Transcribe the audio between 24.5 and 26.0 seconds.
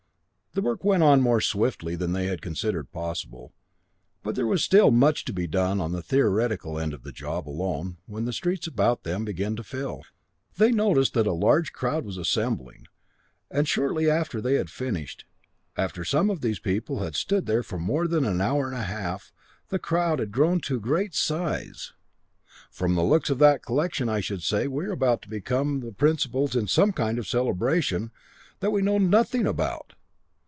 we are about to become the